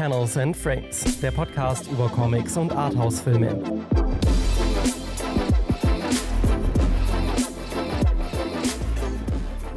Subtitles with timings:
[0.00, 3.62] Panels and Frames, der Podcast über Comics und Arthouse-Filme.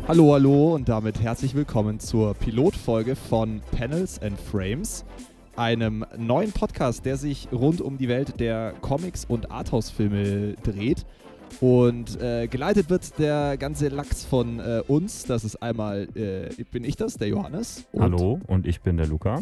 [0.07, 5.03] Hallo, hallo und damit herzlich willkommen zur Pilotfolge von Panels and Frames,
[5.57, 11.05] einem neuen Podcast, der sich rund um die Welt der Comics und Arthouse-Filme dreht.
[11.59, 15.25] Und äh, geleitet wird der ganze Lachs von äh, uns.
[15.25, 17.85] Das ist einmal, äh, bin ich das, der Johannes.
[17.91, 19.41] Und Hallo, und ich bin der Luca.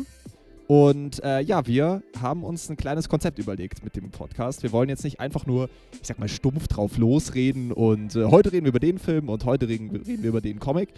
[0.71, 4.63] Und äh, ja, wir haben uns ein kleines Konzept überlegt mit dem Podcast.
[4.63, 8.53] Wir wollen jetzt nicht einfach nur, ich sag mal, stumpf drauf losreden und äh, heute
[8.53, 10.93] reden wir über den Film und heute reden, reden wir über den Comic,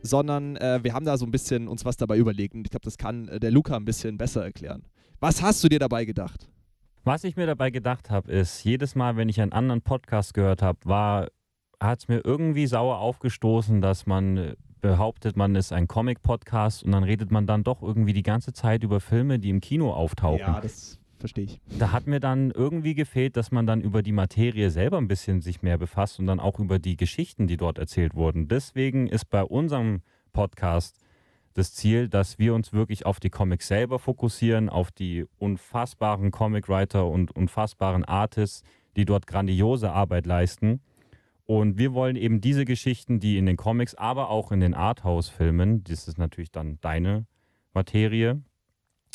[0.00, 2.84] sondern äh, wir haben da so ein bisschen uns was dabei überlegt und ich glaube,
[2.84, 4.84] das kann der Luca ein bisschen besser erklären.
[5.20, 6.48] Was hast du dir dabei gedacht?
[7.04, 10.62] Was ich mir dabei gedacht habe, ist, jedes Mal, wenn ich einen anderen Podcast gehört
[10.62, 11.28] habe, war,
[11.78, 17.04] hat es mir irgendwie sauer aufgestoßen, dass man behauptet, man ist ein Comic-Podcast und dann
[17.04, 20.40] redet man dann doch irgendwie die ganze Zeit über Filme, die im Kino auftauchen.
[20.40, 21.60] Ja, das verstehe ich.
[21.78, 25.40] Da hat mir dann irgendwie gefehlt, dass man dann über die Materie selber ein bisschen
[25.40, 28.48] sich mehr befasst und dann auch über die Geschichten, die dort erzählt wurden.
[28.48, 30.96] Deswegen ist bei unserem Podcast
[31.54, 37.06] das Ziel, dass wir uns wirklich auf die Comics selber fokussieren, auf die unfassbaren Comic-Writer
[37.06, 38.62] und unfassbaren Artists,
[38.96, 40.80] die dort grandiose Arbeit leisten.
[41.50, 45.82] Und wir wollen eben diese Geschichten, die in den Comics, aber auch in den Arthouse-Filmen,
[45.82, 47.26] das ist natürlich dann deine
[47.74, 48.40] Materie,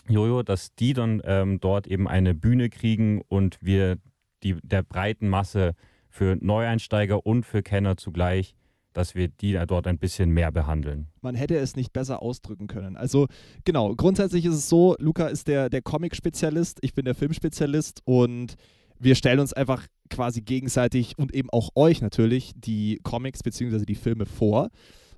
[0.09, 3.99] Jojo, dass die dann ähm, dort eben eine Bühne kriegen und wir
[4.43, 5.75] die, der breiten Masse
[6.09, 8.53] für Neueinsteiger und für Kenner zugleich
[8.91, 11.07] dass wir die da dort ein bisschen mehr behandeln.
[11.19, 12.95] Man hätte es nicht besser ausdrücken können.
[12.95, 13.27] Also
[13.65, 18.55] genau, grundsätzlich ist es so, Luca ist der, der Comic-Spezialist, ich bin der Filmspezialist und
[18.97, 23.85] wir stellen uns einfach quasi gegenseitig und eben auch euch natürlich die Comics bzw.
[23.85, 24.69] die Filme vor.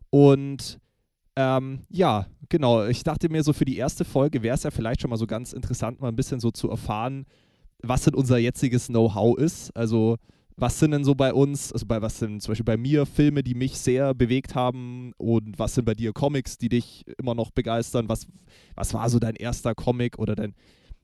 [0.10, 0.80] Und
[1.36, 5.02] ähm, ja, genau, ich dachte mir so für die erste Folge wäre es ja vielleicht
[5.02, 7.26] schon mal so ganz interessant, mal ein bisschen so zu erfahren,
[7.84, 9.76] was denn unser jetziges Know-how ist.
[9.76, 10.18] Also
[10.60, 13.44] was sind denn so bei uns, also bei was sind zum Beispiel bei mir Filme,
[13.44, 17.52] die mich sehr bewegt haben und was sind bei dir Comics, die dich immer noch
[17.52, 18.10] begeistern?
[18.10, 18.26] Was,
[18.76, 20.56] was war so dein erster Comic oder dein,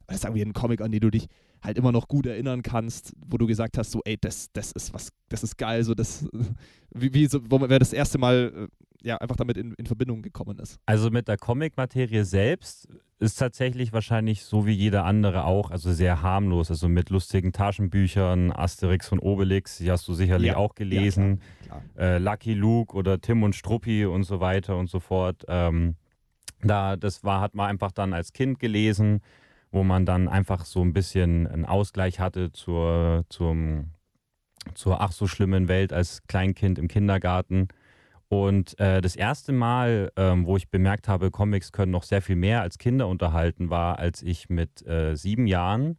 [0.10, 1.28] sagen wir, ein Comic, an den du dich
[1.62, 4.94] halt immer noch gut erinnern kannst, wo du gesagt hast, so, ey, das, das ist
[4.94, 6.26] was, das ist geil, so das,
[6.92, 8.70] wie, wie so, wo wer das erste Mal
[9.04, 10.78] äh, ja einfach damit in, in Verbindung gekommen ist.
[10.86, 12.88] Also mit der Comic-Materie selbst
[13.20, 18.52] ist tatsächlich wahrscheinlich so wie jeder andere auch, also sehr harmlos, also mit lustigen Taschenbüchern,
[18.52, 20.58] Asterix und Obelix, die hast du sicherlich ja.
[20.58, 22.08] auch gelesen, ja, klar, klar.
[22.08, 25.46] Äh, Lucky Luke oder Tim und Struppi und so weiter und so fort.
[25.48, 25.96] Ähm,
[26.62, 29.22] da, das war, hat man einfach dann als Kind gelesen,
[29.74, 33.90] wo man dann einfach so ein bisschen einen Ausgleich hatte zur, zum,
[34.76, 37.70] zur ach so schlimmen Welt als Kleinkind im Kindergarten.
[38.30, 42.36] Und äh, das erste Mal, ähm, wo ich bemerkt habe, Comics können noch sehr viel
[42.36, 45.98] mehr als Kinder unterhalten, war, als ich mit äh, sieben Jahren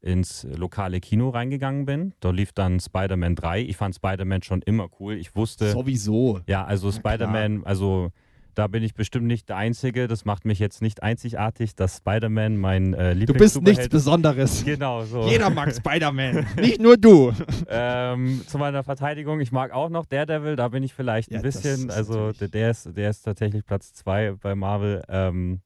[0.00, 2.14] ins lokale Kino reingegangen bin.
[2.18, 3.60] Da lief dann Spider-Man 3.
[3.62, 5.14] Ich fand Spider-Man schon immer cool.
[5.14, 5.70] Ich wusste.
[5.70, 6.40] Sowieso.
[6.48, 8.10] Ja, also Spider-Man, also
[8.54, 10.08] da bin ich bestimmt nicht der Einzige.
[10.08, 14.64] Das macht mich jetzt nicht einzigartig, dass Spider-Man mein äh, Lieblings Du bist nichts Besonderes.
[14.64, 15.26] Genau, so.
[15.28, 17.32] Jeder mag Spider-Man, nicht nur du.
[17.68, 21.42] ähm, zu meiner Verteidigung, ich mag auch noch Daredevil, da bin ich vielleicht ja, ein
[21.42, 25.02] bisschen, also der, der, ist, der ist tatsächlich Platz 2 bei Marvel.
[25.08, 25.60] Ähm,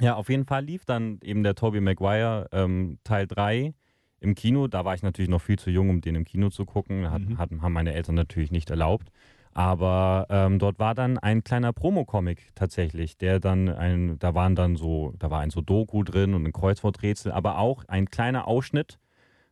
[0.00, 3.74] ja, auf jeden Fall lief dann eben der Tobey Maguire ähm, Teil 3
[4.20, 4.68] im Kino.
[4.68, 7.10] Da war ich natürlich noch viel zu jung, um den im Kino zu gucken.
[7.10, 7.62] Hat, mhm.
[7.62, 9.10] haben meine Eltern natürlich nicht erlaubt.
[9.56, 14.76] Aber ähm, dort war dann ein kleiner Promo-Comic tatsächlich, der dann ein, da waren dann
[14.76, 18.98] so, da war ein so Doku drin und ein Kreuzworträtsel, aber auch ein kleiner Ausschnitt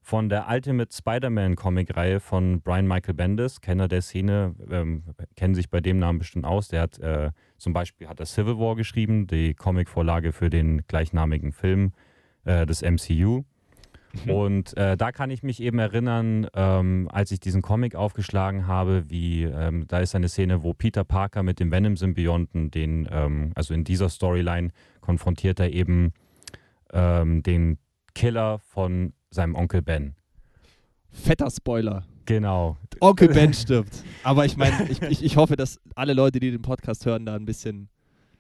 [0.03, 5.05] von der Ultimate Spider-Man-Comic-Reihe von Brian Michael Bendis, Kenner der Szene, ähm,
[5.37, 6.69] kennen sich bei dem Namen bestimmt aus.
[6.69, 11.53] Der hat äh, zum Beispiel hat er Civil War geschrieben, die Comic-Vorlage für den gleichnamigen
[11.53, 11.95] Film
[12.45, 13.45] äh, des MCU.
[14.25, 14.31] Mhm.
[14.31, 19.05] Und äh, da kann ich mich eben erinnern, ähm, als ich diesen Comic aufgeschlagen habe,
[19.09, 23.75] wie ähm, da ist eine Szene, wo Peter Parker mit dem Venom-Symbionten, den, ähm, also
[23.75, 26.13] in dieser Storyline konfrontiert er eben
[26.93, 27.79] ähm, den
[28.15, 30.15] Killer von seinem Onkel Ben.
[31.11, 32.05] Fetter Spoiler.
[32.27, 32.77] Genau.
[33.01, 34.03] Onkel Ben stirbt.
[34.23, 37.35] Aber ich meine, ich, ich, ich hoffe, dass alle Leute, die den Podcast hören, da
[37.35, 37.89] ein bisschen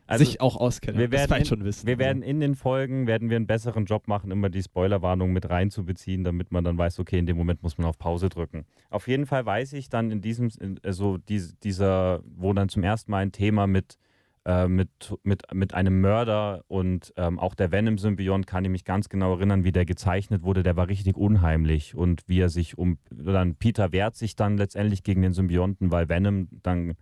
[0.06, 1.00] also sich auch auskennen.
[1.00, 1.86] Wir werden, in, schon wissen.
[1.86, 2.04] Wir also.
[2.04, 6.24] werden in den Folgen werden wir einen besseren Job machen, immer die Spoilerwarnung mit reinzubeziehen,
[6.24, 8.64] damit man dann weiß, okay, in dem Moment muss man auf Pause drücken.
[8.90, 10.50] Auf jeden Fall weiß ich dann in diesem,
[10.82, 13.98] also dieser, wo dann zum ersten Mal ein Thema mit
[14.46, 14.90] äh, mit,
[15.22, 19.64] mit, mit einem Mörder und ähm, auch der Venom-Symbiont kann ich mich ganz genau erinnern,
[19.64, 20.62] wie der gezeichnet wurde.
[20.62, 25.02] Der war richtig unheimlich und wie er sich um, dann Peter wehrt sich dann letztendlich
[25.02, 26.92] gegen den Symbionten, weil Venom dann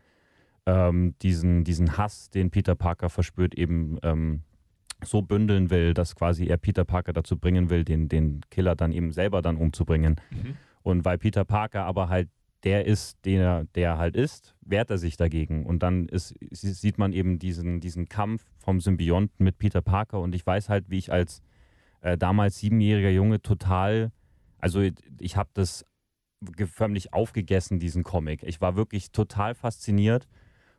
[0.66, 4.42] ähm, diesen, diesen Hass, den Peter Parker verspürt, eben ähm,
[5.04, 8.92] so bündeln will, dass quasi er Peter Parker dazu bringen will, den, den Killer dann
[8.92, 10.20] eben selber dann umzubringen.
[10.30, 10.56] Mhm.
[10.82, 12.28] Und weil Peter Parker aber halt
[12.64, 15.66] der ist, der, der halt ist, wehrt er sich dagegen.
[15.66, 20.20] Und dann ist, sieht man eben diesen, diesen Kampf vom Symbionten mit Peter Parker.
[20.20, 21.42] Und ich weiß halt, wie ich als
[22.02, 24.12] äh, damals siebenjähriger Junge total,
[24.58, 24.80] also
[25.18, 25.84] ich habe das
[26.66, 28.42] förmlich aufgegessen, diesen Comic.
[28.44, 30.28] Ich war wirklich total fasziniert.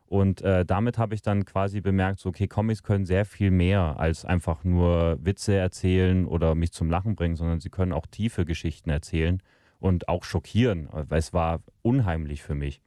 [0.06, 3.98] Und äh, damit habe ich dann quasi bemerkt, so, okay, Comics können sehr viel mehr
[3.98, 8.44] als einfach nur Witze erzählen oder mich zum Lachen bringen, sondern sie können auch tiefe
[8.44, 9.42] Geschichten erzählen
[9.80, 12.80] und auch schockieren, weil es war unheimlich für mich.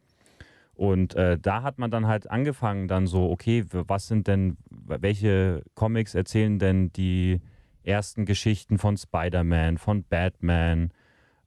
[0.76, 5.64] Und äh, da hat man dann halt angefangen, dann so, okay, was sind denn, welche
[5.74, 7.42] Comics erzählen denn die
[7.84, 10.92] ersten Geschichten von Spider-Man, von Batman?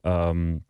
[0.02, 0.64] Ähm,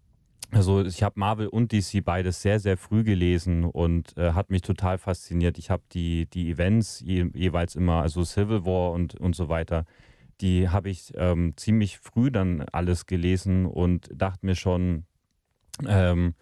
[0.52, 4.62] also ich habe Marvel und DC beides sehr, sehr früh gelesen und äh, hat mich
[4.62, 5.58] total fasziniert.
[5.58, 9.84] Ich habe die, die Events je, jeweils immer, also Civil War und, und so weiter,
[10.40, 15.04] die habe ich ähm, ziemlich früh dann alles gelesen und dachte mir schon,
[15.86, 16.34] ähm,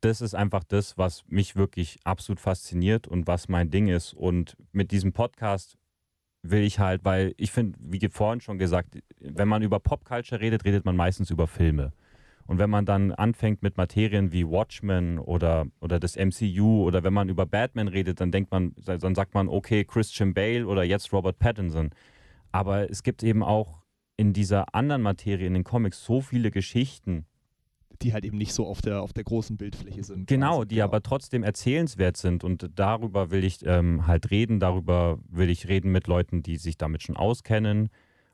[0.00, 4.14] das ist einfach das, was mich wirklich absolut fasziniert und was mein Ding ist.
[4.14, 5.76] Und mit diesem Podcast
[6.42, 10.64] will ich halt, weil ich finde, wie vorhin schon gesagt, wenn man über Popculture redet,
[10.64, 11.92] redet man meistens über Filme.
[12.50, 17.12] Und wenn man dann anfängt mit Materien wie Watchmen oder, oder das MCU oder wenn
[17.12, 21.12] man über Batman redet, dann denkt man, dann sagt man, okay, Christian Bale oder jetzt
[21.12, 21.90] Robert Pattinson.
[22.50, 23.84] Aber es gibt eben auch
[24.16, 27.24] in dieser anderen Materie, in den Comics, so viele Geschichten.
[28.02, 30.26] Die halt eben nicht so auf der, auf der großen Bildfläche sind.
[30.26, 30.68] Genau, quasi.
[30.70, 30.86] die genau.
[30.86, 32.42] aber trotzdem erzählenswert sind.
[32.42, 34.58] Und darüber will ich ähm, halt reden.
[34.58, 37.90] Darüber will ich reden mit Leuten, die sich damit schon auskennen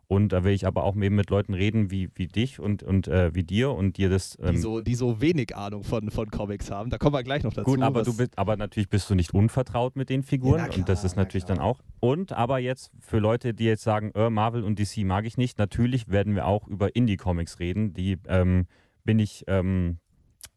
[0.08, 3.08] und da will ich aber auch eben mit Leuten reden wie, wie dich und, und
[3.08, 4.38] äh, wie dir und dir das.
[4.40, 6.90] Ähm die, so, die so wenig Ahnung von, von Comics haben.
[6.90, 7.70] Da kommen wir gleich noch dazu.
[7.70, 10.78] Gut, aber, du bist, aber natürlich bist du nicht unvertraut mit den Figuren ja, klar,
[10.78, 11.80] und das ist natürlich dann auch.
[11.98, 15.58] Und aber jetzt für Leute, die jetzt sagen, äh, Marvel und DC mag ich nicht,
[15.58, 17.92] natürlich werden wir auch über Indie-Comics reden.
[17.92, 18.66] Die ähm,
[19.04, 19.44] bin ich.
[19.48, 19.98] Ähm,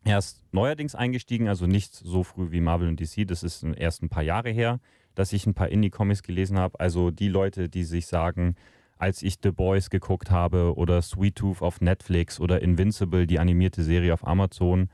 [0.05, 4.07] erst neuerdings eingestiegen, also nicht so früh wie Marvel und DC, das ist erst ein
[4.07, 4.79] paar Jahre her,
[5.13, 6.79] dass ich ein paar Indie-Comics gelesen habe.
[6.79, 8.55] Also die Leute, die sich sagen,
[8.99, 13.81] als ich The Boys geguckt habe oder Sweet Tooth auf Netflix oder Invincible, die animierte
[13.81, 14.89] Serie auf Amazon.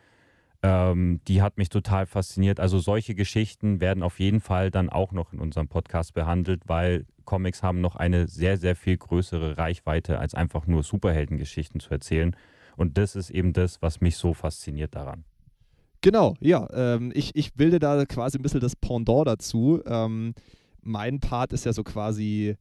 [0.61, 2.59] Ähm, die hat mich total fasziniert.
[2.59, 7.05] Also solche Geschichten werden auf jeden Fall dann auch noch in unserem Podcast behandelt, weil
[7.25, 12.35] Comics haben noch eine sehr, sehr viel größere Reichweite, als einfach nur Superheldengeschichten zu erzählen.
[12.77, 15.23] Und das ist eben das, was mich so fasziniert daran.
[16.01, 16.69] Genau, ja.
[16.73, 19.81] Ähm, ich, ich bilde da quasi ein bisschen das Pendant dazu.
[19.87, 20.35] Ähm,
[20.83, 22.55] mein Part ist ja so quasi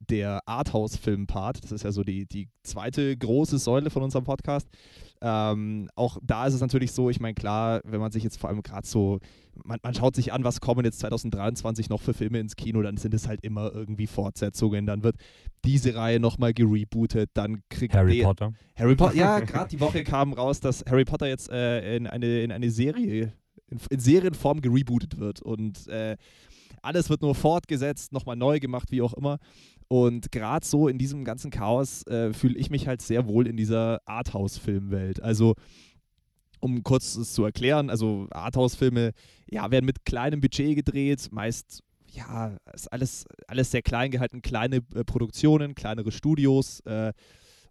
[0.00, 1.62] der Arthouse-Film-Part.
[1.62, 4.68] Das ist ja so die, die zweite große Säule von unserem Podcast.
[5.20, 8.50] Ähm, auch da ist es natürlich so, ich meine, klar, wenn man sich jetzt vor
[8.50, 9.18] allem gerade so,
[9.64, 12.96] man, man, schaut sich an, was kommen jetzt 2023 noch für Filme ins Kino, dann
[12.96, 14.86] sind es halt immer irgendwie Fortsetzungen.
[14.86, 15.16] Dann wird
[15.64, 18.52] diese Reihe nochmal gerebootet, dann kriegt Harry Potter.
[18.76, 22.42] Harry Potter, ja, gerade die Woche kam raus, dass Harry Potter jetzt äh, in, eine,
[22.42, 23.32] in eine Serie,
[23.68, 25.42] in, in Serienform gerebootet wird.
[25.42, 26.16] Und äh,
[26.82, 29.38] alles wird nur fortgesetzt, nochmal neu gemacht, wie auch immer.
[29.88, 33.56] Und gerade so in diesem ganzen Chaos äh, fühle ich mich halt sehr wohl in
[33.56, 35.22] dieser Arthouse-Filmwelt.
[35.22, 35.54] Also,
[36.60, 39.12] um kurz es zu erklären, also Arthouse-Filme
[39.50, 44.76] ja, werden mit kleinem Budget gedreht, meist ja, ist alles, alles sehr klein gehalten, kleine
[44.94, 46.80] äh, Produktionen, kleinere Studios.
[46.80, 47.12] Äh,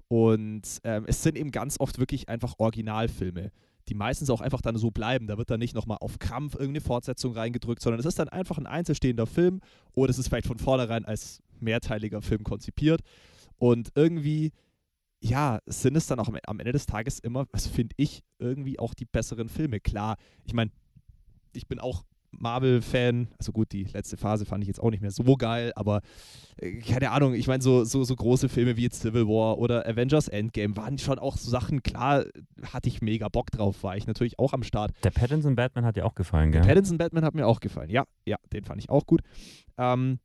[0.08, 3.52] und ähm, es sind eben ganz oft wirklich einfach Originalfilme
[3.90, 5.28] die meistens auch einfach dann so bleiben.
[5.28, 8.58] Da wird dann nicht nochmal auf Krampf irgendeine Fortsetzung reingedrückt, sondern es ist dann einfach
[8.58, 9.62] ein einzelstehender Film
[9.94, 13.02] oder es ist vielleicht von vornherein als mehrteiliger Film konzipiert.
[13.58, 14.52] Und irgendwie,
[15.20, 18.94] ja, sind es dann auch am Ende des Tages immer, was finde ich, irgendwie auch
[18.94, 19.80] die besseren Filme.
[19.80, 20.72] Klar, ich meine,
[21.54, 23.30] ich bin auch Marvel-Fan.
[23.38, 26.02] Also gut, die letzte Phase fand ich jetzt auch nicht mehr so geil, aber
[26.58, 29.88] äh, keine Ahnung, ich meine, so, so, so große Filme wie jetzt Civil War oder
[29.88, 32.26] Avengers Endgame waren schon auch so Sachen, klar,
[32.64, 34.92] hatte ich mega Bock drauf, war ich natürlich auch am Start.
[35.04, 36.62] Der Pattinson Batman hat dir auch gefallen, gell?
[36.62, 39.22] Der Pattinson Batman hat mir auch gefallen, ja, ja, den fand ich auch gut.
[39.78, 40.20] Ähm,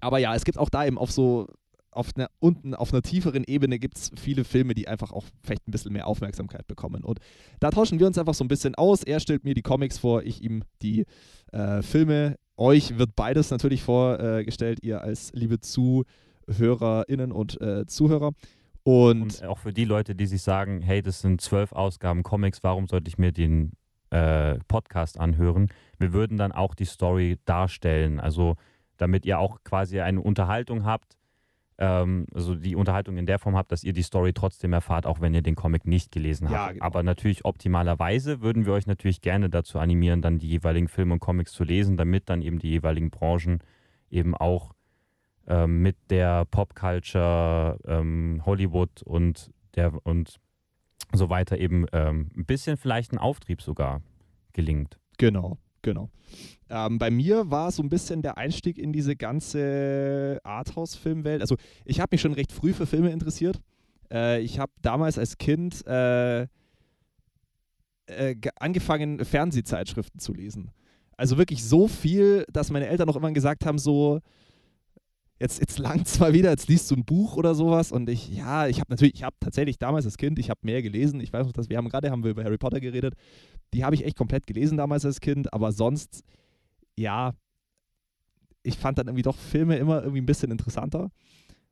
[0.00, 1.46] aber ja, es gibt auch da eben auf so
[1.92, 5.66] auf einer, unten auf einer tieferen Ebene gibt es viele Filme, die einfach auch vielleicht
[5.66, 7.02] ein bisschen mehr Aufmerksamkeit bekommen.
[7.04, 7.18] Und
[7.58, 9.02] da tauschen wir uns einfach so ein bisschen aus.
[9.02, 11.04] Er stellt mir die Comics vor, ich ihm die
[11.52, 12.36] äh, Filme.
[12.56, 18.32] Euch wird beides natürlich vorgestellt, ihr als liebe ZuhörerInnen und äh, Zuhörer.
[18.82, 22.62] Und, und, auch für die Leute, die sich sagen, hey, das sind zwölf Ausgaben Comics,
[22.62, 23.72] warum sollte ich mir den
[24.10, 25.68] äh, Podcast anhören?
[25.98, 28.20] Wir würden dann auch die Story darstellen.
[28.20, 28.56] Also
[29.00, 31.16] damit ihr auch quasi eine Unterhaltung habt
[31.80, 35.20] ähm, also die Unterhaltung in der Form habt, dass ihr die Story trotzdem erfahrt, auch
[35.20, 36.54] wenn ihr den Comic nicht gelesen habt.
[36.54, 36.84] Ja, genau.
[36.84, 41.20] Aber natürlich optimalerweise würden wir euch natürlich gerne dazu animieren, dann die jeweiligen Filme und
[41.20, 43.60] Comics zu lesen, damit dann eben die jeweiligen Branchen
[44.10, 44.74] eben auch
[45.46, 50.38] ähm, mit der Popculture, ähm, Hollywood und der und
[51.12, 54.02] so weiter eben ähm, ein bisschen vielleicht ein Auftrieb sogar
[54.52, 54.98] gelingt.
[55.16, 56.10] Genau, genau.
[56.68, 61.40] Ähm, bei mir war so ein bisschen der Einstieg in diese ganze Arthouse-Filmwelt.
[61.40, 63.60] Also ich habe mich schon recht früh für Filme interessiert.
[64.12, 66.42] Äh, ich habe damals als Kind äh,
[68.06, 70.70] äh, angefangen, Fernsehzeitschriften zu lesen.
[71.16, 74.20] Also wirklich so viel, dass meine Eltern auch immer gesagt haben, so,
[75.38, 77.92] jetzt, jetzt langt es mal wieder, jetzt liest du ein Buch oder sowas.
[77.92, 80.82] Und ich, ja, ich habe natürlich, ich habe tatsächlich damals als Kind, ich habe mehr
[80.82, 81.20] gelesen.
[81.20, 83.14] Ich weiß noch, dass wir haben gerade, haben wir über Harry Potter geredet.
[83.74, 86.22] Die habe ich echt komplett gelesen damals als Kind, aber sonst,
[86.96, 87.34] ja,
[88.62, 91.10] ich fand dann irgendwie doch Filme immer irgendwie ein bisschen interessanter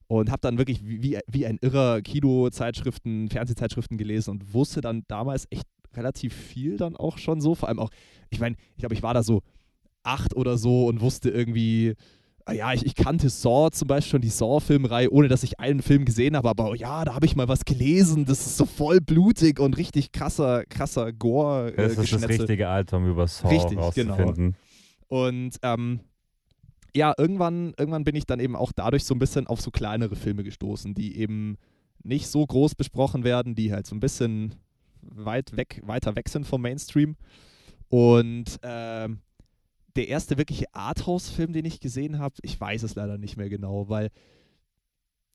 [0.06, 5.46] und habe dann wirklich wie, wie ein irrer Kinozeitschriften, Fernsehzeitschriften gelesen und wusste dann damals
[5.50, 7.54] echt relativ viel dann auch schon so.
[7.54, 7.90] Vor allem auch,
[8.30, 9.42] ich meine, ich glaube, ich war da so
[10.02, 11.94] acht oder so und wusste irgendwie,
[12.52, 16.04] ja, ich, ich, kannte Saw zum Beispiel schon, die Saw-Filmreihe, ohne dass ich einen Film
[16.04, 19.60] gesehen habe, aber ja, da habe ich mal was gelesen, das ist so voll blutig
[19.60, 21.72] und richtig krasser, krasser Gore.
[21.76, 24.34] Äh, das ist das richtige Alter, um über Saw richtig, rauszufinden.
[24.34, 24.56] Genau.
[25.08, 26.00] Und ähm,
[26.94, 30.16] ja, irgendwann, irgendwann bin ich dann eben auch dadurch so ein bisschen auf so kleinere
[30.16, 31.56] Filme gestoßen, die eben
[32.02, 34.54] nicht so groß besprochen werden, die halt so ein bisschen
[35.02, 37.16] weit weg, weiter weg sind vom Mainstream.
[37.88, 39.20] Und ähm,
[39.98, 43.88] der erste wirkliche Arthouse-Film, den ich gesehen habe, ich weiß es leider nicht mehr genau,
[43.88, 44.10] weil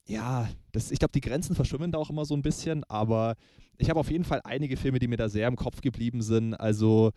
[0.06, 3.36] ja, das, ich glaube, die Grenzen verschwimmen da auch immer so ein bisschen, aber
[3.76, 6.54] ich habe auf jeden Fall einige Filme, die mir da sehr im Kopf geblieben sind.
[6.54, 7.12] Also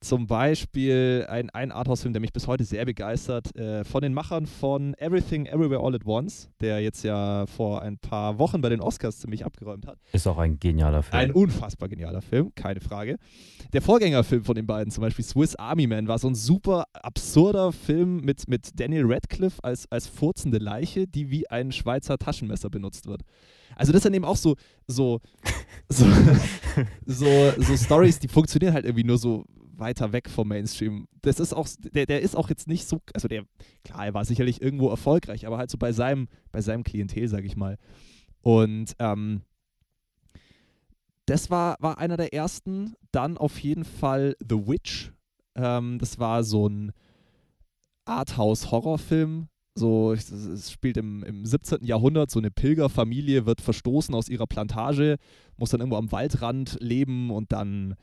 [0.00, 4.46] zum Beispiel ein, ein Arthouse-Film, der mich bis heute sehr begeistert, äh, von den Machern
[4.46, 8.80] von Everything Everywhere All at Once, der jetzt ja vor ein paar Wochen bei den
[8.80, 9.98] Oscars ziemlich abgeräumt hat.
[10.12, 11.20] Ist auch ein genialer Film.
[11.20, 13.16] Ein unfassbar genialer Film, keine Frage.
[13.74, 17.70] Der Vorgängerfilm von den beiden, zum Beispiel Swiss Army Man, war so ein super absurder
[17.70, 23.06] Film mit, mit Daniel Radcliffe als, als furzende Leiche, die wie ein Schweizer Taschenmesser benutzt
[23.06, 23.20] wird.
[23.76, 25.20] Also das sind eben auch so, so,
[25.88, 26.06] so,
[27.06, 27.26] so,
[27.58, 29.44] so Stories, die funktionieren halt irgendwie nur so
[29.80, 31.08] weiter weg vom Mainstream.
[31.22, 33.44] Das ist auch, der, der ist auch jetzt nicht so, also der,
[33.84, 37.44] klar, er war sicherlich irgendwo erfolgreich, aber halt so bei seinem, bei seinem Klientel, sag
[37.44, 37.76] ich mal.
[38.42, 39.42] Und ähm,
[41.26, 42.94] das war, war einer der ersten.
[43.12, 45.12] Dann auf jeden Fall The Witch.
[45.54, 46.92] Ähm, das war so ein
[48.04, 49.48] Arthouse-Horrorfilm.
[49.76, 51.84] So, es spielt im, im 17.
[51.84, 52.30] Jahrhundert.
[52.30, 55.16] So eine Pilgerfamilie wird verstoßen aus ihrer Plantage,
[55.56, 57.94] muss dann irgendwo am Waldrand leben und dann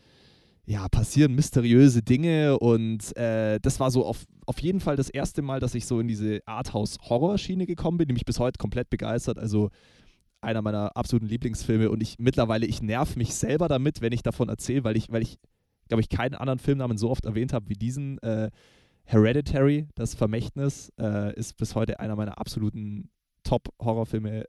[0.68, 5.42] ja, passieren mysteriöse Dinge und äh, das war so auf, auf jeden Fall das erste
[5.42, 9.40] Mal, dass ich so in diese Arthouse-Horror-Schiene gekommen bin, die mich bis heute komplett begeistert.
[9.40, 9.70] Also
[10.42, 14.50] einer meiner absoluten Lieblingsfilme und ich mittlerweile, ich nerv mich selber damit, wenn ich davon
[14.50, 15.38] erzähle, weil ich, weil ich,
[15.88, 18.20] glaube ich, keinen anderen Filmnamen so oft erwähnt habe wie diesen.
[18.20, 18.52] Äh,
[19.10, 23.10] Hereditary, das Vermächtnis, äh, ist bis heute einer meiner absoluten
[23.44, 24.44] Top-Horrorfilme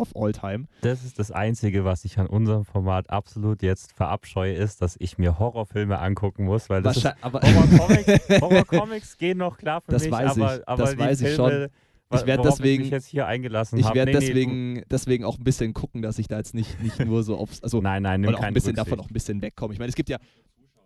[0.00, 0.66] of all time.
[0.82, 5.18] Das ist das Einzige, was ich an unserem Format absolut jetzt verabscheue, ist, dass ich
[5.18, 10.12] mir Horrorfilme angucken muss, weil das ist, Horrorcomics, Horrorcomics gehen noch klar für das mich,
[10.12, 11.68] weiß aber, ich, aber das weiß Filme, ich schon.
[12.12, 15.44] Ich werde deswegen ich jetzt hier eingelassen Ich werde nee, deswegen, nee, deswegen auch ein
[15.44, 18.34] bisschen gucken, dass ich da jetzt nicht, nicht nur so aufs, also nein, nein, nimm
[18.34, 19.74] auch ein bisschen davon auch ein bisschen wegkomme.
[19.74, 20.18] Ich meine, es gibt ja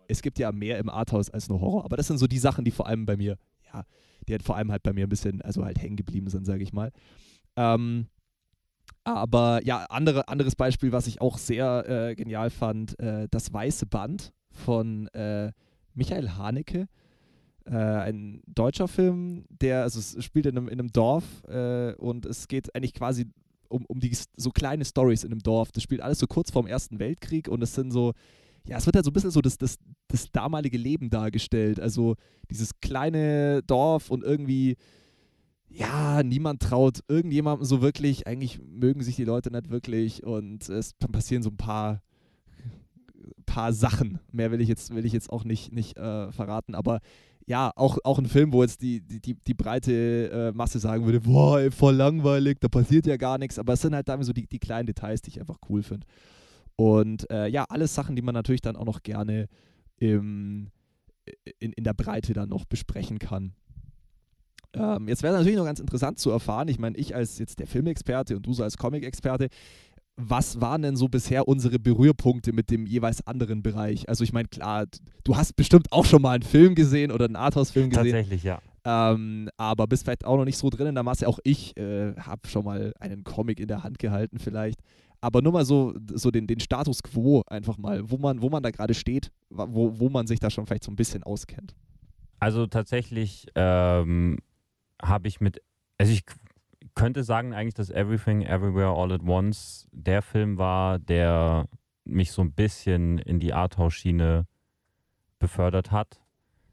[0.07, 2.65] es gibt ja mehr im Arthouse als nur Horror, aber das sind so die Sachen,
[2.65, 3.37] die vor allem bei mir,
[3.73, 3.85] ja,
[4.27, 6.63] die halt vor allem halt bei mir ein bisschen, also halt hängen geblieben sind, sage
[6.63, 6.91] ich mal.
[7.55, 8.07] Ähm,
[9.05, 13.85] aber ja, andere, anderes Beispiel, was ich auch sehr äh, genial fand, äh, das Weiße
[13.85, 15.51] Band von äh,
[15.93, 16.87] Michael Haneke.
[17.65, 22.25] Äh, ein deutscher Film, der, also es spielt in einem, in einem Dorf äh, und
[22.25, 23.25] es geht eigentlich quasi
[23.69, 25.71] um, um die so kleine Stories in einem Dorf.
[25.71, 28.13] Das spielt alles so kurz vorm Ersten Weltkrieg und es sind so,
[28.67, 31.79] ja, es wird halt so ein bisschen so das, das, das damalige Leben dargestellt.
[31.79, 32.15] Also
[32.49, 34.77] dieses kleine Dorf und irgendwie
[35.75, 38.27] ja, niemand traut irgendjemandem so wirklich.
[38.27, 42.01] Eigentlich mögen sich die Leute nicht wirklich und es passieren so ein paar,
[43.45, 44.19] paar Sachen.
[44.31, 47.01] Mehr will ich jetzt, will ich jetzt auch nicht, nicht äh, verraten, aber
[47.45, 51.21] ja, auch, auch ein Film, wo jetzt die, die, die breite äh, Masse sagen würde,
[51.21, 54.33] boah, ey, voll langweilig, da passiert ja gar nichts, aber es sind halt damit so
[54.33, 56.07] die, die kleinen Details, die ich einfach cool finde.
[56.75, 59.47] Und äh, ja, alles Sachen, die man natürlich dann auch noch gerne
[59.97, 60.71] im,
[61.59, 63.53] in, in der Breite dann noch besprechen kann.
[64.75, 67.59] Ähm, jetzt wäre es natürlich noch ganz interessant zu erfahren, ich meine, ich als jetzt
[67.59, 69.47] der Filmexperte und du so als Comic-Experte,
[70.17, 74.07] was waren denn so bisher unsere Berührpunkte mit dem jeweils anderen Bereich?
[74.07, 74.85] Also ich meine, klar,
[75.23, 78.05] du hast bestimmt auch schon mal einen Film gesehen oder einen Arthouse-Film gesehen.
[78.05, 78.61] Tatsächlich, ja.
[78.85, 81.27] Ähm, aber bist vielleicht auch noch nicht so drin in der Masse.
[81.27, 84.79] Auch ich äh, habe schon mal einen Comic in der Hand gehalten vielleicht.
[85.21, 88.61] Aber nur mal so, so den, den Status quo einfach mal, wo man, wo man
[88.61, 91.75] da gerade steht, wo, wo man sich da schon vielleicht so ein bisschen auskennt.
[92.39, 94.37] Also tatsächlich ähm,
[95.07, 95.61] habe ich mit,
[95.97, 96.23] also ich
[96.95, 101.67] könnte sagen eigentlich, dass Everything Everywhere All at Once der Film war, der
[102.05, 104.47] mich so ein bisschen in die Arthouse-Schiene
[105.39, 106.21] befördert hat.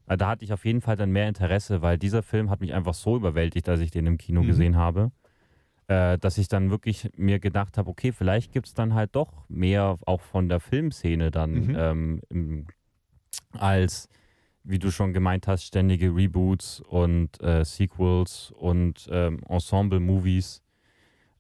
[0.07, 2.75] Äh, da hatte ich auf jeden Fall dann mehr Interesse, weil dieser Film hat mich
[2.75, 4.47] einfach so überwältigt, als ich den im Kino mhm.
[4.47, 5.11] gesehen habe,
[5.89, 9.49] äh, dass ich dann wirklich mir gedacht habe, okay, vielleicht gibt es dann halt doch
[9.49, 12.23] mehr auch von der Filmszene dann mhm.
[12.31, 12.67] ähm,
[13.53, 14.09] als,
[14.65, 20.63] wie du schon gemeint hast, ständige Reboots und äh, Sequels und ähm, Ensemble-Movies.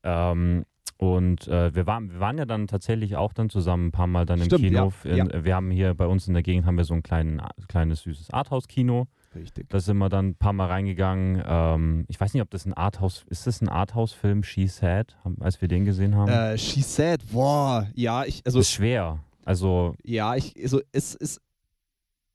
[0.02, 0.64] Ähm,
[0.98, 4.24] und äh, wir, waren, wir waren ja dann tatsächlich auch dann zusammen ein paar Mal
[4.24, 4.92] dann im Stimmt, Kino.
[5.02, 5.44] Ja, in, ja.
[5.44, 8.30] Wir haben hier bei uns in der Gegend haben wir so ein klein, kleines süßes
[8.30, 9.08] Arthouse-Kino.
[9.34, 9.68] Richtig.
[9.70, 11.42] Da sind wir dann ein paar Mal reingegangen.
[11.44, 15.60] Ähm, ich weiß nicht, ob das ein Arthouse, ist das ein Arthouse-Film, She Said, als
[15.60, 16.30] wir den gesehen haben?
[16.30, 18.60] Äh, She Said, boah, ja, ich, also.
[18.60, 19.20] Ist schwer.
[19.44, 19.94] Also.
[20.04, 21.40] Ja, ich, also es ist,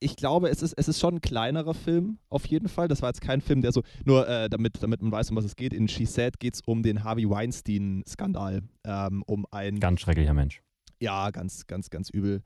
[0.00, 2.88] ich glaube, es ist, es ist schon ein kleinerer Film, auf jeden Fall.
[2.88, 5.44] Das war jetzt kein Film, der so, nur äh, damit, damit man weiß, um was
[5.44, 5.72] es geht.
[5.72, 8.62] In She Said geht es um den Harvey Weinstein-Skandal.
[8.84, 9.80] Ähm, um ein.
[9.80, 10.62] Ganz schrecklicher Mensch.
[11.00, 12.42] Ja, ganz, ganz, ganz übel.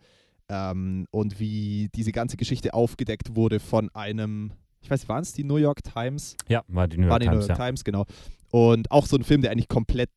[0.48, 5.44] Ähm, und wie diese ganze Geschichte aufgedeckt wurde von einem, ich weiß, waren es die
[5.44, 6.36] New York Times?
[6.48, 7.66] Ja, war die New York, war die Times, New York ja.
[7.66, 8.04] Times, genau.
[8.50, 10.10] Und auch so ein Film, der eigentlich komplett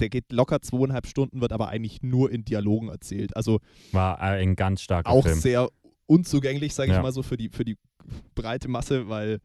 [0.00, 3.36] der geht locker zweieinhalb Stunden, wird aber eigentlich nur in Dialogen erzählt.
[3.36, 3.60] Also
[3.92, 5.38] war ein ganz starker auch Film.
[5.38, 5.68] sehr
[6.08, 7.02] unzugänglich, sage ich Ja.
[7.02, 7.76] mal so, für die, für die
[8.34, 9.38] breite Masse, weil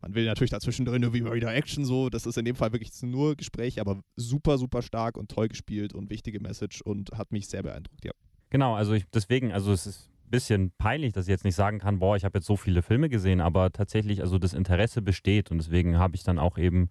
[0.00, 2.08] man will natürlich dazwischen drin irgendwie wieder Action so.
[2.10, 5.92] Das ist in dem Fall wirklich nur Gespräch, aber super, super stark und toll gespielt
[5.94, 8.12] und wichtige Message und hat mich sehr beeindruckt, ja.
[8.50, 11.78] Genau, also ich, deswegen, also es ist ein bisschen peinlich, dass ich jetzt nicht sagen
[11.80, 15.50] kann, boah, ich habe jetzt so viele Filme gesehen, aber tatsächlich, also das Interesse besteht
[15.50, 16.90] und deswegen habe ich dann auch eben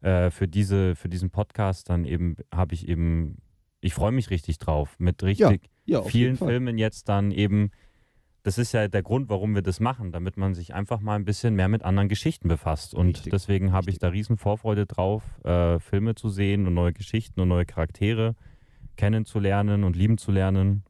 [0.00, 3.38] äh, für, diese, für diesen Podcast dann eben, habe ich eben,
[3.80, 6.36] ich freue mich richtig drauf, mit richtig Ja, auf vielen.
[6.36, 7.70] Filmen jetzt dann eben,
[8.42, 11.24] das ist ja der Grund, warum wir das machen, damit man sich einfach mal ein
[11.24, 12.94] bisschen mehr mit anderen Geschichten befasst.
[12.94, 16.92] Und Richtig, deswegen habe ich da riesen Vorfreude drauf, äh, Filme zu sehen und neue
[16.92, 18.34] Geschichten und neue Charaktere
[18.96, 20.82] kennenzulernen und lieben zu lernen.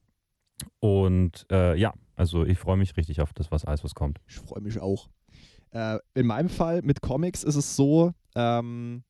[0.81, 4.21] Und äh, ja, also ich freue mich richtig auf das, was alles was kommt.
[4.27, 5.09] Ich freue mich auch.
[5.73, 9.05] Äh, in meinem Fall mit Comics ist es so, ähm,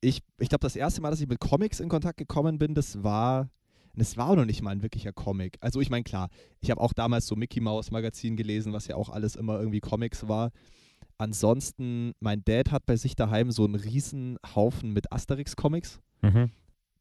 [0.00, 3.02] ich, ich glaube, das erste Mal, dass ich mit Comics in Kontakt gekommen bin, das
[3.02, 3.48] war,
[3.94, 5.58] das war auch noch nicht mal ein wirklicher Comic.
[5.60, 6.28] Also ich meine, klar,
[6.60, 9.80] ich habe auch damals so Mickey Mouse Magazin gelesen, was ja auch alles immer irgendwie
[9.80, 10.50] Comics war.
[11.18, 16.50] Ansonsten, mein Dad hat bei sich daheim so einen riesen Haufen mit Asterix-Comics Mhm.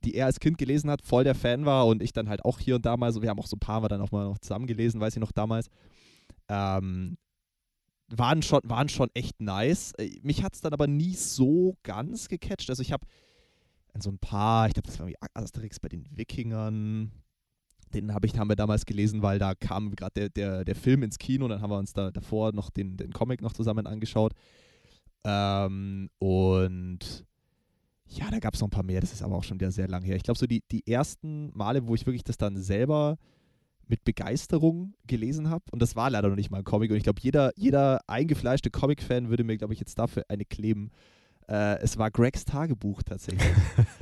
[0.03, 2.57] die er als Kind gelesen hat, voll der Fan war und ich dann halt auch
[2.59, 4.25] hier und da mal so, wir haben auch so ein paar Mal dann auch mal
[4.25, 5.67] noch zusammen gelesen, weiß ich noch damals.
[6.49, 7.17] Ähm,
[8.07, 9.93] waren schon, waren schon echt nice.
[9.97, 12.69] Äh, Mich hat es dann aber nie so ganz gecatcht.
[12.69, 13.05] Also ich habe
[13.99, 17.11] so ein paar, ich glaube, das war irgendwie Asterix bei den Wikingern.
[17.93, 21.03] Den habe ich, haben wir damals gelesen, weil da kam gerade der, der, der Film
[21.03, 24.33] ins Kino, dann haben wir uns da davor noch den, den Comic noch zusammen angeschaut.
[25.25, 27.25] Ähm, und
[28.05, 29.87] ja, da gab es noch ein paar mehr, das ist aber auch schon wieder sehr
[29.87, 30.15] lang her.
[30.15, 33.17] Ich glaube, so die, die ersten Male, wo ich wirklich das dann selber
[33.87, 37.03] mit Begeisterung gelesen habe, und das war leider noch nicht mal ein Comic, und ich
[37.03, 40.91] glaube, jeder, jeder eingefleischte Comic-Fan würde mir, glaube ich, jetzt dafür eine kleben.
[41.49, 43.41] Äh, es war Gregs Tagebuch tatsächlich.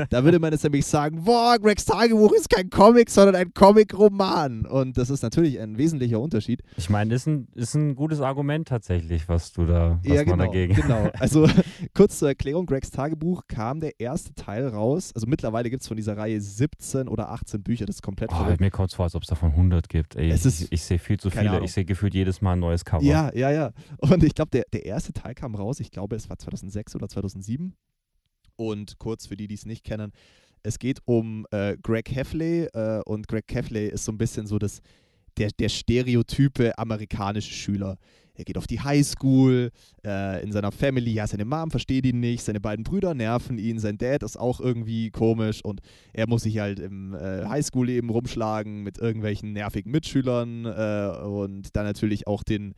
[0.09, 4.65] da würde man jetzt nämlich sagen, boah, Gregs Tagebuch ist kein Comic, sondern ein Comic-Roman.
[4.65, 6.61] Und das ist natürlich ein wesentlicher Unterschied.
[6.77, 10.25] Ich meine, ist ein, ist ein gutes Argument tatsächlich, was du da, was ja, man
[10.25, 10.73] genau, dagegen.
[10.75, 11.09] genau.
[11.19, 11.47] Also
[11.93, 15.11] kurz zur Erklärung, Gregs Tagebuch kam der erste Teil raus.
[15.15, 18.45] Also mittlerweile gibt es von dieser Reihe 17 oder 18 Bücher, das ist komplett Oh,
[18.59, 20.15] mir kommt es vor, als ob es davon 100 gibt.
[20.15, 21.49] Ey, Es ich ist- ich sehe viel zu viele.
[21.49, 21.63] Ahnung.
[21.63, 23.03] Ich sehe gefühlt jedes Mal ein neues Cover.
[23.03, 23.71] Ja, ja, ja.
[23.97, 27.07] Und ich glaube, der, der erste Teil kam raus, ich glaube, es war 2006 oder
[27.07, 27.28] 2007.
[28.55, 30.11] Und kurz für die, die es nicht kennen,
[30.63, 34.59] es geht um äh, Greg Heffley äh, und Greg Heffley ist so ein bisschen so
[34.59, 34.81] das,
[35.37, 37.97] der, der stereotype amerikanische Schüler.
[38.39, 39.69] Er geht auf die Highschool,
[40.05, 43.79] äh, in seiner Family, ja, seine Mom versteht ihn nicht, seine beiden Brüder nerven ihn,
[43.79, 45.81] sein Dad ist auch irgendwie komisch und
[46.13, 51.85] er muss sich halt im äh, Highschool-Leben rumschlagen mit irgendwelchen nervigen Mitschülern äh, und dann
[51.85, 52.75] natürlich auch den,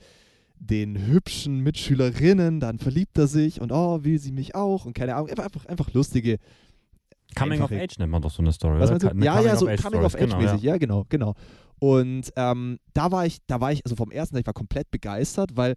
[0.62, 5.16] den hübschen Mitschülerinnen, dann verliebt er sich und oh, will sie mich auch und keine
[5.16, 6.38] Ahnung, einfach, einfach, lustige.
[7.36, 8.80] Coming of einfache- Age nennt man doch so eine Story.
[8.80, 9.16] Was oder?
[9.24, 10.78] Ja, ja, so Coming of Age genau, mäßig, ja.
[10.78, 11.34] genau, genau.
[11.80, 15.52] Und ähm, da war ich, da war ich, also vom ersten, ich war komplett begeistert,
[15.56, 15.76] weil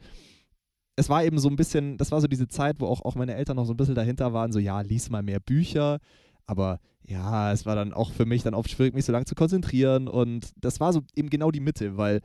[0.97, 3.35] es war eben so ein bisschen, das war so diese Zeit, wo auch, auch meine
[3.35, 5.99] Eltern noch so ein bisschen dahinter waren, so ja, lies mal mehr Bücher,
[6.47, 9.35] aber ja, es war dann auch für mich dann oft schwierig, mich so lange zu
[9.35, 12.21] konzentrieren und das war so eben genau die Mitte, weil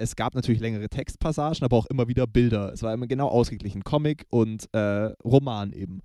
[0.00, 2.72] es gab natürlich längere Textpassagen, aber auch immer wieder Bilder.
[2.72, 6.00] Es war immer genau ausgeglichen, Comic und äh, Roman eben.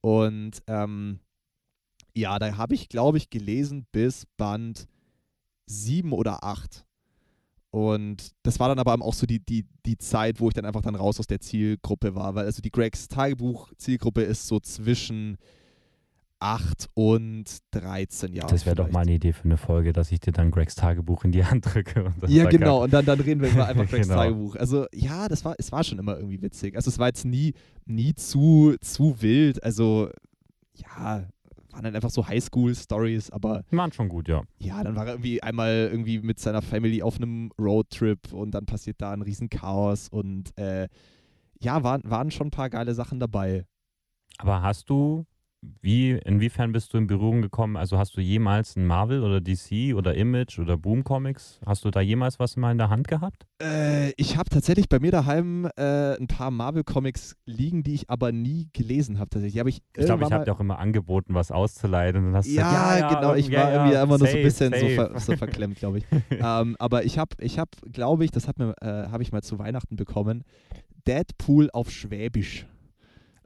[0.00, 1.20] Und ähm,
[2.14, 4.88] ja, da habe ich, glaube ich, gelesen bis Band
[5.66, 6.84] 7 oder 8.
[7.70, 10.82] Und das war dann aber auch so die, die, die Zeit, wo ich dann einfach
[10.82, 15.36] dann raus aus der Zielgruppe war, weil also die Gregs Tagebuch-Zielgruppe ist so zwischen
[16.40, 18.48] 8 und 13 Jahren.
[18.48, 21.24] Das wäre doch mal eine Idee für eine Folge, dass ich dir dann Gregs Tagebuch
[21.24, 22.12] in die Hand drücke.
[22.26, 22.84] ja, genau.
[22.84, 24.22] Und dann, dann reden wir über einfach Gregs genau.
[24.22, 24.56] Tagebuch.
[24.56, 26.76] Also ja, das war, es war schon immer irgendwie witzig.
[26.76, 27.54] Also es war jetzt nie,
[27.86, 29.62] nie zu, zu wild.
[29.64, 30.10] Also
[30.74, 31.26] ja,
[31.72, 33.64] waren dann einfach so Highschool-Stories, aber.
[33.70, 34.42] Waren schon gut, ja.
[34.58, 38.66] Ja, dann war er irgendwie einmal irgendwie mit seiner Family auf einem Roadtrip und dann
[38.66, 40.88] passiert da ein Riesenchaos und äh,
[41.60, 43.64] ja, waren, waren schon ein paar geile Sachen dabei.
[44.38, 45.26] Aber hast du
[45.60, 47.76] wie, inwiefern bist du in Berührung gekommen?
[47.76, 51.58] Also hast du jemals ein Marvel oder DC oder Image oder Boom Comics?
[51.66, 53.44] Hast du da jemals was mal in der Hand gehabt?
[53.60, 58.08] Äh, ich habe tatsächlich bei mir daheim äh, ein paar Marvel Comics liegen, die ich
[58.08, 59.30] aber nie gelesen habe.
[59.30, 59.58] Tatsächlich.
[59.58, 62.16] Hab ich ich glaube, ich habe dir auch immer angeboten, was auszuleihen.
[62.16, 63.34] Und dann hast ja, gesagt, ja, ja, genau.
[63.34, 66.04] Ich war ja, irgendwie immer nur so ein bisschen so, ver so, verklemmt, glaube ich.
[66.30, 69.42] ähm, aber ich habe, ich habe, glaube ich, das hat mir, äh, habe ich mal
[69.42, 70.44] zu Weihnachten bekommen.
[71.06, 72.66] Deadpool auf Schwäbisch.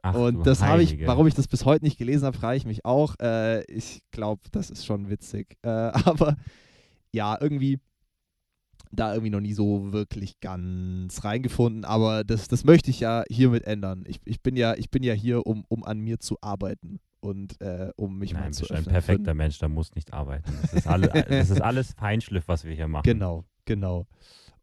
[0.03, 2.65] Ach, und das habe ich, warum ich das bis heute nicht gelesen habe, frage ich
[2.65, 3.15] mich auch.
[3.21, 5.57] Äh, ich glaube, das ist schon witzig.
[5.63, 6.35] Äh, aber
[7.13, 7.79] ja, irgendwie
[8.91, 11.85] da irgendwie noch nie so wirklich ganz reingefunden.
[11.85, 14.03] Aber das, das möchte ich ja hiermit ändern.
[14.05, 17.59] Ich, ich, bin, ja, ich bin ja hier, um, um an mir zu arbeiten und
[17.61, 18.79] äh, um mich Nein, mal zu öffnen.
[18.79, 20.51] ein perfekter Mensch, der muss nicht arbeiten.
[20.61, 23.03] Das ist, alle, das ist alles Feinschliff, was wir hier machen.
[23.03, 24.05] Genau, genau.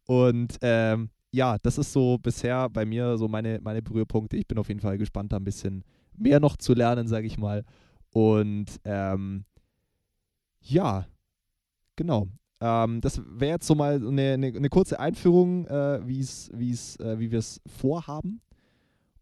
[0.07, 4.36] Und ähm, ja, das ist so bisher bei mir so meine, meine Berührpunkte.
[4.36, 5.84] Ich bin auf jeden Fall gespannt, da ein bisschen
[6.16, 7.64] mehr noch zu lernen, sage ich mal.
[8.12, 9.44] Und ähm,
[10.60, 11.06] ja,
[11.96, 12.28] genau.
[12.60, 17.18] Ähm, das wäre jetzt so mal eine, eine, eine kurze Einführung, äh, wie's, wie's, äh,
[17.18, 18.40] wie wir es vorhaben.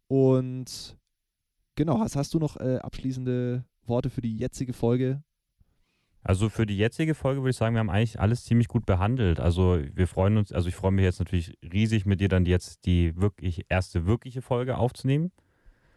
[0.08, 0.96] Und
[1.76, 5.22] genau, hast, hast du noch äh, abschließende Worte für die jetzige Folge?
[6.28, 9.40] Also für die jetzige Folge würde ich sagen, wir haben eigentlich alles ziemlich gut behandelt.
[9.40, 12.84] Also wir freuen uns, also ich freue mich jetzt natürlich riesig mit dir dann jetzt
[12.84, 15.32] die wirklich erste wirkliche Folge aufzunehmen.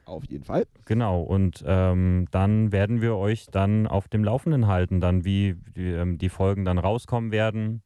[0.06, 0.68] Auf jeden Fall.
[0.86, 5.90] Genau, und ähm, dann werden wir euch dann auf dem Laufenden halten, dann wie die,
[5.90, 7.84] ähm, die Folgen dann rauskommen werden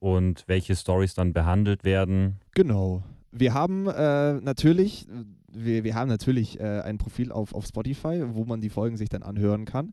[0.00, 2.40] und welche Stories dann behandelt werden.
[2.56, 3.04] Genau.
[3.30, 5.06] Wir haben äh, natürlich,
[5.52, 9.10] wir, wir haben natürlich äh, ein Profil auf, auf Spotify, wo man die Folgen sich
[9.10, 9.92] dann anhören kann.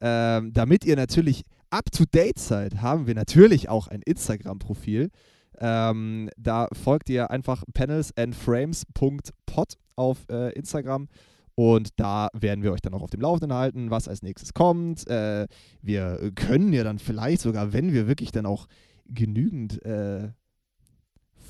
[0.00, 5.10] Ähm, damit ihr natürlich up to date seid, haben wir natürlich auch ein Instagram-Profil.
[5.58, 11.08] Ähm, da folgt ihr einfach panelsandframes.pod auf äh, Instagram.
[11.54, 15.06] Und da werden wir euch dann auch auf dem Laufenden halten, was als nächstes kommt.
[15.08, 15.46] Äh,
[15.82, 18.66] wir können ja dann vielleicht sogar, wenn wir wirklich dann auch
[19.06, 20.30] genügend äh,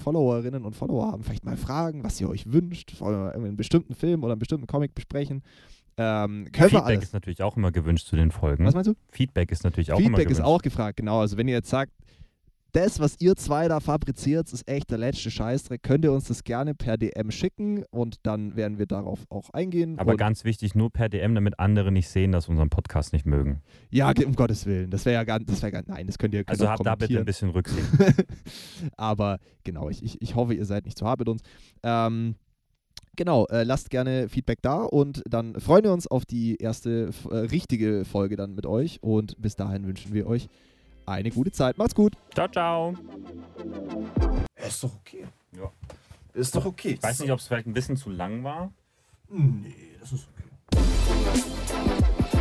[0.00, 4.32] Followerinnen und Follower haben, vielleicht mal fragen, was ihr euch wünscht, einen bestimmten Film oder
[4.32, 5.42] einen bestimmten Comic besprechen.
[6.02, 8.64] Ähm, Feedback ist natürlich auch immer gewünscht zu den Folgen.
[8.64, 8.94] Was meinst du?
[9.10, 10.38] Feedback ist natürlich auch Feedback immer gewünscht.
[10.38, 11.20] Feedback ist auch gefragt, genau.
[11.20, 11.92] Also wenn ihr jetzt sagt,
[12.72, 15.82] das, was ihr zwei da fabriziert, ist echt der letzte Scheißdreck.
[15.82, 19.98] Könnt ihr uns das gerne per DM schicken und dann werden wir darauf auch eingehen.
[19.98, 23.26] Aber ganz wichtig, nur per DM, damit andere nicht sehen, dass wir unseren Podcast nicht
[23.26, 23.60] mögen.
[23.90, 24.90] Ja, um Gottes Willen.
[24.90, 27.24] Das wäre ja gar, das wäre nein, das könnt ihr Also habt da bitte ein
[27.24, 27.86] bisschen Rücksicht.
[28.96, 31.42] Aber genau, ich, ich, ich hoffe, ihr seid nicht zu hart mit uns.
[31.82, 32.36] Ähm,
[33.20, 37.35] genau, äh, lasst gerne Feedback da und dann freuen wir uns auf die erste äh,
[37.35, 40.48] richtige Folge dann mit euch und bis dahin wünschen wir euch
[41.04, 41.76] eine gute Zeit.
[41.76, 42.14] Macht's gut.
[42.33, 42.94] Ciao, ciao.
[44.56, 45.26] Ist doch okay.
[45.54, 45.70] Ja.
[46.33, 46.92] Ist doch okay.
[46.92, 48.72] Ich weiß nicht, ob es vielleicht ein bisschen zu lang war.
[49.28, 50.26] Nee, das ist
[50.72, 52.38] okay.